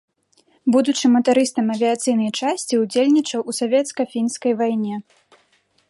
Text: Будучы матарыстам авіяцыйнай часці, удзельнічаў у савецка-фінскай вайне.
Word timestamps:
Будучы 0.75 1.05
матарыстам 1.15 1.65
авіяцыйнай 1.75 2.31
часці, 2.39 2.73
удзельнічаў 2.85 3.39
у 3.53 3.59
савецка-фінскай 3.59 4.53
вайне. 4.65 4.95